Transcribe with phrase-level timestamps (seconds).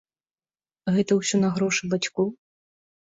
[0.95, 2.27] Гэта ўсё на грошы бацькоў?